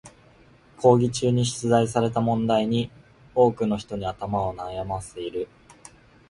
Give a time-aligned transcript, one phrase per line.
[0.79, 2.89] 講義中に出題された問題に
[3.35, 5.47] 多くの人に頭を悩ませている。